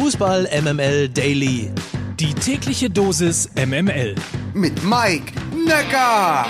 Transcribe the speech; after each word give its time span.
Fußball 0.00 0.48
MML 0.62 1.08
Daily. 1.08 1.72
Die 2.20 2.32
tägliche 2.32 2.88
Dosis 2.88 3.50
MML. 3.56 4.14
Mit 4.54 4.84
Mike 4.84 5.32
Necker. 5.66 6.46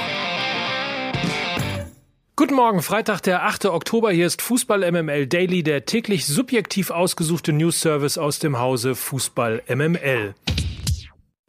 Guten 2.36 2.54
Morgen, 2.54 2.82
Freitag, 2.82 3.22
der 3.22 3.44
8. 3.44 3.64
Oktober. 3.64 4.12
Hier 4.12 4.26
ist 4.26 4.42
Fußball 4.42 4.92
MML 4.92 5.26
Daily, 5.26 5.62
der 5.62 5.86
täglich 5.86 6.26
subjektiv 6.26 6.90
ausgesuchte 6.90 7.54
News 7.54 7.80
Service 7.80 8.18
aus 8.18 8.38
dem 8.38 8.58
Hause 8.58 8.94
Fußball 8.94 9.62
MML. 9.66 10.34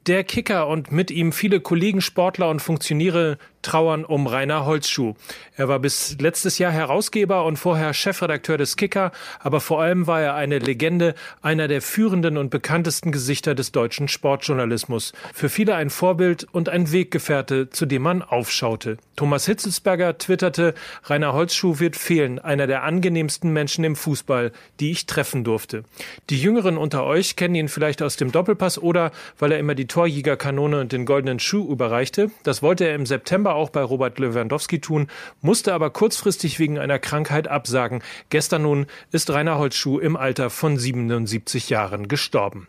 Der 0.08 0.24
Kicker 0.24 0.70
und 0.70 0.94
mit 0.94 1.12
ihm 1.12 1.34
viele 1.34 1.60
Kollegen, 1.60 2.00
Sportler 2.00 2.50
und 2.50 2.62
Funktionäre 2.62 3.38
trauern 3.62 4.06
um 4.06 4.28
Rainer 4.28 4.66
Holzschuh. 4.66 5.14
Er 5.56 5.68
war 5.68 5.80
bis 5.80 6.18
letztes 6.20 6.58
Jahr 6.58 6.72
Herausgeber 6.72 7.46
und 7.46 7.58
vorher 7.58 7.94
Chefredakteur 7.94 8.58
des 8.58 8.78
Kicker, 8.78 9.12
aber 9.40 9.60
vor 9.60 9.82
allem 9.82 10.08
war 10.08 10.22
er 10.22 10.36
eine 10.36 10.60
Legende, 10.60 11.16
einer 11.42 11.68
der 11.68 11.82
führenden 11.82 12.38
und 12.38 12.50
bekanntesten 12.50 13.12
Gesichter 13.12 13.56
des 13.56 13.72
deutschen 13.72 14.08
Sportjournalismus. 14.08 15.14
Für 15.34 15.50
viele 15.50 15.76
ein 15.76 15.90
Vorbild 15.90 16.48
und 16.52 16.70
ein 16.70 16.92
Weggefährte, 16.92 17.70
zu 17.70 17.86
dem 17.86 18.04
man 18.04 18.22
aufschaute. 18.22 18.98
Thomas 19.16 19.46
Hitzelsberger 19.46 20.18
twitterte, 20.18 20.74
Rainer 21.04 21.34
Holzschuh 21.34 21.80
wird 21.80 21.98
fehlen, 21.98 22.40
einer 22.40 22.68
der 22.68 22.84
angenehmsten 22.84 23.52
Menschen 23.52 23.84
im 23.84 23.98
Fußball, 23.98 24.54
die 24.80 24.92
ich 24.92 25.06
treffen 25.08 25.44
durfte. 25.44 25.84
Die 26.30 26.42
Jüngeren 26.42 26.78
unter 26.78 27.06
euch 27.06 27.36
kennen 27.36 27.56
ihn 27.56 27.68
vielleicht 27.68 28.02
aus 28.02 28.16
dem 28.16 28.32
Doppelpass 28.32 28.78
oder 28.78 29.12
weil 29.38 29.52
er 29.52 29.60
immer 29.60 29.76
die 29.76 29.88
Torjägerkanone 29.88 30.80
und 30.80 30.92
den 30.94 31.06
goldenen 31.06 31.40
Schuh 31.40 31.70
überreichte. 31.70 32.32
Das 32.44 32.64
wollte 32.64 32.86
er 32.86 32.96
im 32.96 33.06
September 33.06 33.49
November 33.50 33.56
auch 33.56 33.70
bei 33.70 33.82
Robert 33.82 34.20
Lewandowski 34.20 34.80
tun, 34.80 35.08
musste 35.42 35.74
aber 35.74 35.90
kurzfristig 35.90 36.60
wegen 36.60 36.78
einer 36.78 37.00
Krankheit 37.00 37.48
absagen. 37.48 38.02
Gestern 38.30 38.64
nun 38.64 38.86
ist 39.12 39.30
Rainer 39.32 39.58
Holzschuh 39.58 40.00
im 40.00 40.16
Alter 40.16 40.50
von 40.50 40.78
77 40.78 41.70
Jahren 41.70 42.08
gestorben. 42.08 42.68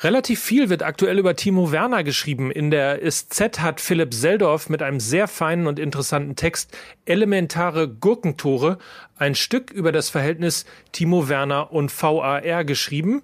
Relativ 0.00 0.40
viel 0.40 0.70
wird 0.70 0.84
aktuell 0.84 1.18
über 1.18 1.34
Timo 1.34 1.72
Werner 1.72 2.04
geschrieben. 2.04 2.52
In 2.52 2.70
der 2.70 3.00
SZ 3.04 3.58
hat 3.60 3.80
Philipp 3.80 4.14
Seldorf 4.14 4.68
mit 4.68 4.80
einem 4.80 5.00
sehr 5.00 5.26
feinen 5.26 5.66
und 5.66 5.80
interessanten 5.80 6.36
Text 6.36 6.76
Elementare 7.04 7.88
Gurkentore 7.88 8.78
ein 9.16 9.34
Stück 9.34 9.72
über 9.72 9.90
das 9.90 10.08
Verhältnis 10.08 10.66
Timo 10.92 11.28
Werner 11.28 11.72
und 11.72 11.90
VAR 11.90 12.64
geschrieben. 12.64 13.22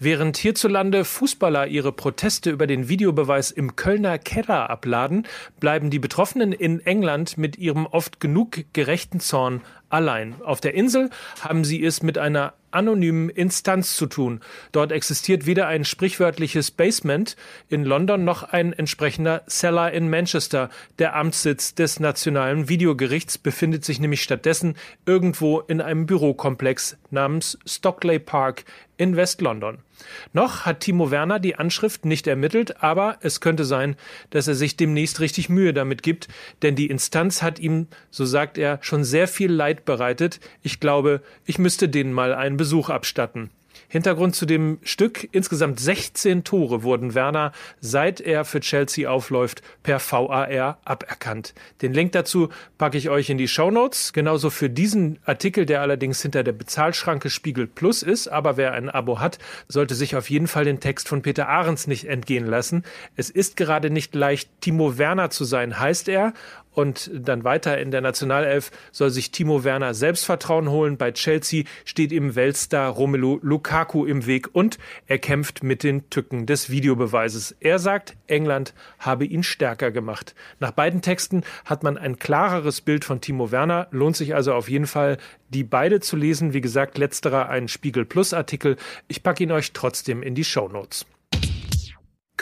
Während 0.00 0.36
hierzulande 0.36 1.04
Fußballer 1.04 1.68
ihre 1.68 1.92
Proteste 1.92 2.50
über 2.50 2.66
den 2.66 2.88
Videobeweis 2.88 3.52
im 3.52 3.76
Kölner 3.76 4.18
Keller 4.18 4.68
abladen, 4.68 5.26
bleiben 5.60 5.90
die 5.90 6.00
Betroffenen 6.00 6.52
in 6.52 6.80
England 6.80 7.38
mit 7.38 7.58
ihrem 7.58 7.86
oft 7.86 8.18
genug 8.18 8.64
gerechten 8.72 9.20
Zorn 9.20 9.62
allein. 9.94 10.34
Auf 10.42 10.60
der 10.60 10.74
Insel 10.74 11.08
haben 11.40 11.64
sie 11.64 11.84
es 11.84 12.02
mit 12.02 12.18
einer 12.18 12.54
anonymen 12.72 13.28
Instanz 13.28 13.96
zu 13.96 14.06
tun. 14.06 14.40
Dort 14.72 14.90
existiert 14.90 15.46
weder 15.46 15.68
ein 15.68 15.84
sprichwörtliches 15.84 16.72
Basement 16.72 17.36
in 17.68 17.84
London 17.84 18.24
noch 18.24 18.42
ein 18.42 18.72
entsprechender 18.72 19.44
Cellar 19.48 19.92
in 19.92 20.10
Manchester. 20.10 20.70
Der 20.98 21.14
Amtssitz 21.14 21.74
des 21.76 22.00
Nationalen 22.00 22.68
Videogerichts 22.68 23.38
befindet 23.38 23.84
sich 23.84 24.00
nämlich 24.00 24.22
stattdessen 24.22 24.74
irgendwo 25.06 25.60
in 25.60 25.80
einem 25.80 26.06
Bürokomplex 26.06 26.96
namens 27.10 27.56
Stockley 27.64 28.18
Park 28.18 28.64
in 28.96 29.16
West-London. 29.16 29.78
Noch 30.32 30.66
hat 30.66 30.80
Timo 30.80 31.10
Werner 31.10 31.38
die 31.40 31.56
Anschrift 31.56 32.04
nicht 32.04 32.26
ermittelt, 32.26 32.82
aber 32.82 33.18
es 33.20 33.40
könnte 33.40 33.64
sein, 33.64 33.96
dass 34.30 34.48
er 34.48 34.54
sich 34.54 34.76
demnächst 34.76 35.20
richtig 35.20 35.48
Mühe 35.48 35.72
damit 35.72 36.02
gibt, 36.02 36.28
denn 36.62 36.76
die 36.76 36.90
Instanz 36.90 37.42
hat 37.42 37.58
ihm, 37.58 37.86
so 38.10 38.24
sagt 38.24 38.58
er, 38.58 38.78
schon 38.82 39.04
sehr 39.04 39.28
viel 39.28 39.52
Leid 39.52 39.83
bereitet. 39.84 40.40
Ich 40.62 40.80
glaube, 40.80 41.20
ich 41.44 41.58
müsste 41.58 41.88
denen 41.88 42.12
mal 42.12 42.34
einen 42.34 42.56
Besuch 42.56 42.90
abstatten. 42.90 43.50
Hintergrund 43.88 44.34
zu 44.34 44.46
dem 44.46 44.78
Stück. 44.82 45.28
Insgesamt 45.32 45.80
16 45.80 46.44
Tore 46.44 46.82
wurden 46.82 47.14
Werner, 47.14 47.52
seit 47.80 48.20
er 48.20 48.44
für 48.44 48.60
Chelsea 48.60 49.08
aufläuft, 49.08 49.62
per 49.82 50.00
VAR 50.00 50.78
aberkannt. 50.84 51.54
Den 51.82 51.92
Link 51.92 52.12
dazu 52.12 52.48
packe 52.78 52.98
ich 52.98 53.10
euch 53.10 53.30
in 53.30 53.38
die 53.38 53.48
Show 53.48 53.70
Notes. 53.70 54.12
Genauso 54.12 54.50
für 54.50 54.70
diesen 54.70 55.18
Artikel, 55.24 55.66
der 55.66 55.80
allerdings 55.80 56.22
hinter 56.22 56.42
der 56.42 56.52
Bezahlschranke 56.52 57.30
Spiegel 57.30 57.66
Plus 57.66 58.02
ist. 58.02 58.28
Aber 58.28 58.56
wer 58.56 58.72
ein 58.72 58.90
Abo 58.90 59.20
hat, 59.20 59.38
sollte 59.68 59.94
sich 59.94 60.16
auf 60.16 60.30
jeden 60.30 60.48
Fall 60.48 60.64
den 60.64 60.80
Text 60.80 61.08
von 61.08 61.22
Peter 61.22 61.48
Ahrens 61.48 61.86
nicht 61.86 62.06
entgehen 62.06 62.46
lassen. 62.46 62.84
Es 63.16 63.30
ist 63.30 63.56
gerade 63.56 63.90
nicht 63.90 64.14
leicht, 64.14 64.50
Timo 64.60 64.98
Werner 64.98 65.30
zu 65.30 65.44
sein, 65.44 65.78
heißt 65.78 66.08
er. 66.08 66.32
Und 66.74 67.10
dann 67.14 67.44
weiter 67.44 67.78
in 67.78 67.90
der 67.90 68.00
Nationalelf 68.00 68.70
soll 68.92 69.10
sich 69.10 69.30
Timo 69.30 69.64
Werner 69.64 69.94
Selbstvertrauen 69.94 70.68
holen. 70.68 70.96
Bei 70.96 71.12
Chelsea 71.12 71.64
steht 71.84 72.12
ihm 72.12 72.34
Weltstar 72.34 72.90
Romelu 72.90 73.38
Lukaku 73.42 74.04
im 74.04 74.26
Weg 74.26 74.54
und 74.54 74.78
er 75.06 75.18
kämpft 75.18 75.62
mit 75.62 75.84
den 75.84 76.10
Tücken 76.10 76.46
des 76.46 76.70
Videobeweises. 76.70 77.54
Er 77.60 77.78
sagt, 77.78 78.16
England 78.26 78.74
habe 78.98 79.24
ihn 79.24 79.44
stärker 79.44 79.92
gemacht. 79.92 80.34
Nach 80.58 80.72
beiden 80.72 81.00
Texten 81.00 81.44
hat 81.64 81.84
man 81.84 81.96
ein 81.96 82.18
klareres 82.18 82.80
Bild 82.80 83.04
von 83.04 83.20
Timo 83.20 83.52
Werner. 83.52 83.86
Lohnt 83.92 84.16
sich 84.16 84.34
also 84.34 84.52
auf 84.52 84.68
jeden 84.68 84.88
Fall, 84.88 85.18
die 85.50 85.62
beide 85.62 86.00
zu 86.00 86.16
lesen. 86.16 86.52
Wie 86.52 86.60
gesagt, 86.60 86.98
letzterer 86.98 87.48
ein 87.48 87.68
Spiegel 87.68 88.04
Plus 88.04 88.34
Artikel. 88.34 88.76
Ich 89.06 89.22
packe 89.22 89.44
ihn 89.44 89.52
euch 89.52 89.72
trotzdem 89.72 90.22
in 90.22 90.34
die 90.34 90.44
Show 90.44 90.68
Notes. 90.68 91.06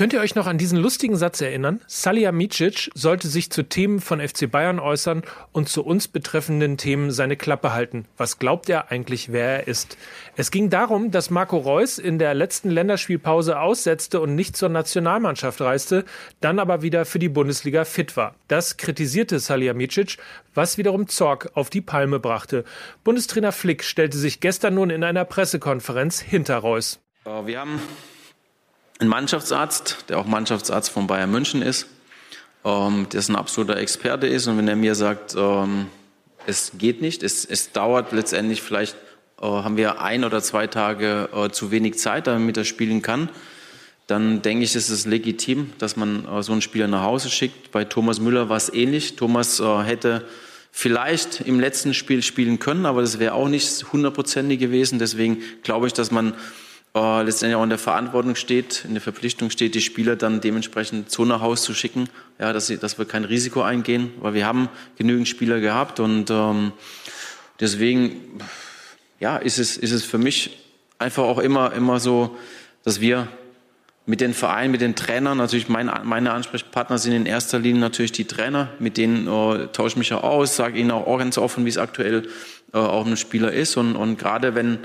Könnt 0.03 0.15
ihr 0.15 0.21
euch 0.21 0.35
noch 0.35 0.49
an 0.49 0.59
diesen 0.59 0.81
lustigen 0.81 1.15
Satz 1.15 1.41
erinnern? 1.41 1.81
Salihamidzic 1.87 2.91
sollte 2.93 3.29
sich 3.29 3.53
zu 3.53 3.63
Themen 3.63 4.01
von 4.01 4.19
FC 4.19 4.51
Bayern 4.51 4.81
äußern 4.81 5.23
und 5.53 5.69
zu 5.69 5.85
uns 5.85 6.09
betreffenden 6.09 6.77
Themen 6.77 7.13
seine 7.13 7.37
Klappe 7.37 7.73
halten. 7.73 8.07
Was 8.17 8.41
glaubt 8.41 8.69
er 8.69 8.91
eigentlich, 8.91 9.31
wer 9.31 9.61
er 9.61 9.69
ist? 9.69 9.97
Es 10.35 10.51
ging 10.51 10.71
darum, 10.71 11.13
dass 11.13 11.31
Marco 11.31 11.57
Reus 11.57 11.99
in 11.99 12.19
der 12.19 12.35
letzten 12.35 12.69
Länderspielpause 12.69 13.61
aussetzte 13.61 14.21
und 14.21 14.35
nicht 14.35 14.57
zur 14.57 14.71
Nationalmannschaft 14.71 15.61
reiste, 15.61 16.05
dann 16.41 16.59
aber 16.59 16.83
wieder 16.83 17.05
für 17.05 17.21
die 17.21 17.29
Bundesliga 17.29 17.85
fit 17.85 18.17
war. 18.17 18.35
Das 18.49 18.79
kritisierte 18.79 19.39
Salihamidzic, 19.39 20.17
was 20.53 20.79
wiederum 20.79 21.07
Zorg 21.07 21.53
auf 21.55 21.71
die 21.71 21.81
Palme 21.81 22.19
brachte. 22.19 22.65
Bundestrainer 23.05 23.53
Flick 23.53 23.85
stellte 23.85 24.19
sich 24.19 24.41
gestern 24.41 24.75
nun 24.75 24.91
in 24.91 25.05
einer 25.05 25.25
Pressekonferenz 25.25 26.21
hinter 26.21 26.57
Reus. 26.57 26.99
Wir 27.45 27.61
haben 27.61 27.81
ein 29.03 29.09
Mannschaftsarzt, 29.09 30.05
der 30.09 30.19
auch 30.19 30.27
Mannschaftsarzt 30.27 30.91
von 30.91 31.07
Bayern 31.07 31.31
München 31.31 31.61
ist, 31.61 31.87
ähm, 32.65 33.07
der 33.13 33.21
ein 33.29 33.37
absoluter 33.37 33.77
Experte 33.77 34.29
ist. 34.29 34.47
Und 34.47 34.57
wenn 34.59 34.69
er 34.69 34.77
mir 34.77 34.95
sagt, 34.95 35.35
ähm, 35.37 35.87
es 36.47 36.73
geht 36.79 37.03
nicht, 37.03 37.23
es, 37.23 37.45
es 37.45 37.73
dauert 37.73 38.13
letztendlich 38.13 38.63
vielleicht, 38.63 38.97
äh, 39.41 39.47
haben 39.47 39.77
wir 39.77 40.01
ein 40.01 40.25
oder 40.25 40.41
zwei 40.41 40.69
Tage 40.69 41.29
äh, 41.35 41.51
zu 41.51 41.71
wenig 41.71 41.99
Zeit, 41.99 42.29
damit 42.29 42.57
er 42.57 42.65
spielen 42.65 43.03
kann, 43.03 43.29
dann 44.07 44.43
denke 44.43 44.65
ich, 44.65 44.75
ist 44.77 44.89
es 44.89 45.05
legitim, 45.05 45.73
dass 45.79 45.97
man 45.97 46.27
äh, 46.27 46.43
so 46.43 46.53
einen 46.53 46.63
Spieler 46.63 46.87
nach 46.87 47.03
Hause 47.03 47.29
schickt. 47.29 47.73
Bei 47.73 47.85
Thomas 47.85 48.21
Müller 48.21 48.49
war 48.49 48.57
es 48.57 48.73
ähnlich. 48.73 49.17
Thomas 49.17 49.59
äh, 49.59 49.83
hätte 49.83 50.25
vielleicht 50.71 51.41
im 51.41 51.59
letzten 51.59 51.93
Spiel 51.93 52.23
spielen 52.23 52.61
können, 52.61 52.87
aber 52.87 53.01
das 53.01 53.19
wäre 53.19 53.35
auch 53.35 53.49
nicht 53.49 53.93
hundertprozentig 53.93 54.61
gewesen. 54.61 54.99
Deswegen 55.01 55.43
glaube 55.63 55.89
ich, 55.89 55.93
dass 55.93 56.11
man 56.13 56.35
äh, 56.95 57.23
letztendlich 57.23 57.57
auch 57.57 57.63
in 57.63 57.71
der 57.71 57.79
Verantwortung 57.79 58.35
steht, 58.35 58.85
in 58.85 58.93
der 58.93 59.01
Verpflichtung 59.01 59.51
steht, 59.51 59.75
die 59.75 59.81
Spieler 59.81 60.17
dann 60.17 60.41
dementsprechend 60.41 61.11
so 61.11 61.25
nach 61.25 61.41
Hause 61.41 61.63
zu 61.63 61.75
schicken, 61.75 62.09
ja, 62.39 62.53
dass, 62.53 62.67
sie, 62.67 62.79
dass 62.79 62.99
wir 62.99 63.07
kein 63.07 63.25
Risiko 63.25 63.63
eingehen, 63.63 64.13
weil 64.21 64.35
wir 64.35 64.47
haben 64.47 64.69
genügend 64.99 65.29
Spieler 65.29 65.61
gehabt 65.61 66.01
und 66.01 66.31
ähm, 66.31 66.73
deswegen 67.61 68.41
ja, 69.21 69.37
ist, 69.37 69.59
es, 69.59 69.77
ist 69.77 69.93
es 69.93 70.05
für 70.05 70.19
mich 70.19 70.59
einfach 70.99 71.23
auch 71.25 71.39
immer, 71.39 71.73
immer 71.73 72.01
so, 72.01 72.37
dass 72.85 73.01
wir 73.01 73.29
mit 74.05 74.21
den 74.21 74.35
Vereinen, 74.35 74.73
mit 74.73 74.81
den 74.81 74.97
Trainern, 74.97 75.39
natürlich 75.39 75.69
mein, 75.69 75.91
meine 76.05 76.33
Ansprechpartner 76.33 76.99
sind 76.99 77.13
in 77.13 77.27
erster 77.27 77.59
Linie 77.59 77.81
natürlich 77.81 78.13
die 78.13 78.25
Trainer, 78.25 78.69
mit 78.81 78.97
denen 78.97 79.29
äh, 79.29 79.69
tausche 79.69 79.95
ich 79.95 79.97
mich 79.97 80.13
auch 80.13 80.25
aus, 80.25 80.57
sage 80.57 80.79
ihnen 80.79 80.91
auch 80.91 81.19
ganz 81.19 81.39
offen, 81.39 81.65
wie 81.65 81.69
es 81.69 81.79
aktuell 81.79 82.29
äh, 82.75 82.79
auch 82.79 83.07
ein 83.07 83.17
Spieler 83.17 83.53
ist. 83.53 83.77
Und, 83.77 83.95
und 83.95 84.19
gerade 84.19 84.57
wenn 84.57 84.79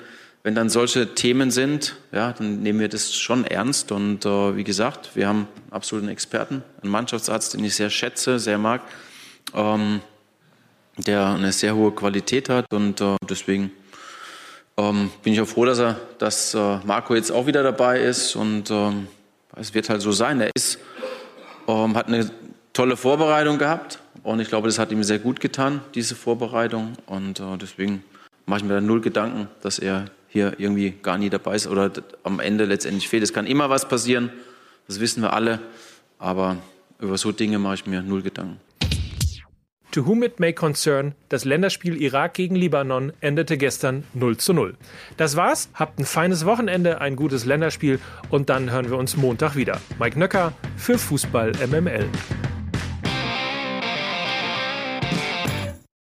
wenn 0.48 0.56
dann 0.56 0.70
solche 0.70 1.14
Themen 1.14 1.52
sind, 1.52 1.98
ja, 2.14 2.32
dann 2.32 2.62
nehmen 2.62 2.80
wir 2.80 2.88
das 2.88 3.14
schon 3.14 3.44
ernst. 3.44 3.92
Und 3.92 4.26
äh, 4.26 4.56
wie 4.56 4.64
gesagt, 4.64 5.10
wir 5.14 5.28
haben 5.28 5.46
absoluten 5.72 6.08
Experten, 6.08 6.64
einen 6.82 6.90
Mannschaftsarzt, 6.90 7.54
den 7.54 7.66
ich 7.66 7.76
sehr 7.76 7.90
schätze, 7.90 8.40
sehr 8.40 8.58
mag, 8.58 8.82
ähm, 9.54 10.00
der 10.96 11.26
eine 11.26 11.52
sehr 11.52 11.76
hohe 11.76 11.92
Qualität 11.92 12.48
hat. 12.48 12.72
Und 12.72 13.02
äh, 13.02 13.18
deswegen 13.30 13.74
ähm, 14.78 15.12
bin 15.22 15.34
ich 15.34 15.42
auch 15.42 15.50
froh, 15.50 15.66
dass, 15.66 15.80
er, 15.80 16.00
dass 16.18 16.54
äh, 16.54 16.78
Marco 16.86 17.14
jetzt 17.14 17.30
auch 17.30 17.46
wieder 17.46 17.62
dabei 17.62 18.00
ist. 18.00 18.38
Und 18.38 18.72
ähm, 18.72 19.08
es 19.58 19.74
wird 19.74 19.90
halt 19.90 20.02
so 20.02 20.14
sein. 20.14 20.40
Er 20.40 20.52
ist, 20.56 20.80
ähm, 21.68 21.94
hat 21.98 22.08
eine 22.08 22.32
tolle 22.72 22.96
Vorbereitung 22.96 23.58
gehabt. 23.58 24.00
Und 24.24 24.40
ich 24.40 24.48
glaube, 24.48 24.70
das 24.70 24.80
hat 24.80 24.94
ihm 24.94 25.04
sehr 25.04 25.20
gut 25.20 25.42
getan, 25.42 25.82
diese 25.94 26.16
Vorbereitung. 26.16 26.94
Und 27.06 27.42
äh, 27.42 27.58
deswegen 27.62 28.02
mache 28.46 28.60
ich 28.60 28.64
mir 28.64 28.76
da 28.76 28.80
null 28.80 29.02
Gedanken, 29.02 29.50
dass 29.62 29.78
er 29.78 30.06
hier 30.28 30.54
irgendwie 30.58 30.92
gar 30.92 31.18
nie 31.18 31.30
dabei 31.30 31.56
ist 31.56 31.68
oder 31.68 31.92
am 32.24 32.40
Ende 32.40 32.66
letztendlich 32.66 33.08
fehlt. 33.08 33.24
Es 33.24 33.34
kann 33.34 33.48
immer 33.48 33.70
was 33.70 33.88
passieren, 33.88 34.32
das 34.88 35.00
wissen 35.00 35.22
wir 35.22 35.34
alle, 35.34 35.60
aber 36.20 36.58
über 37.00 37.18
so 37.18 37.32
Dinge 37.32 37.60
mache 37.60 37.76
ich 37.76 37.86
mir 37.86 38.02
null 38.02 38.22
Gedanken. 38.22 38.60
To 39.92 40.06
whom 40.06 40.22
it 40.22 40.40
may 40.40 40.54
concern, 40.54 41.16
das 41.30 41.46
Länderspiel 41.46 42.00
Irak 42.02 42.34
gegen 42.36 42.56
Libanon 42.56 43.14
endete 43.22 43.58
gestern 43.58 44.04
0 44.14 44.38
zu 44.38 44.54
0. 44.54 44.76
Das 45.16 45.36
war's. 45.36 45.70
Habt 45.74 45.98
ein 45.98 46.06
feines 46.06 46.46
Wochenende, 46.46 47.02
ein 47.02 47.16
gutes 47.16 47.46
Länderspiel 47.46 48.00
und 48.30 48.50
dann 48.50 48.70
hören 48.70 48.90
wir 48.90 48.98
uns 48.98 49.18
Montag 49.18 49.56
wieder. 49.56 49.80
Mike 49.98 50.20
Nöcker 50.20 50.54
für 50.76 50.98
Fußball 51.00 51.54
MML. 51.68 52.08